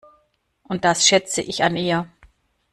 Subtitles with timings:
[0.63, 2.09] Und das schätze ich an ihr.